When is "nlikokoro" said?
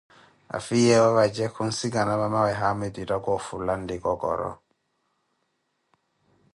3.79-4.51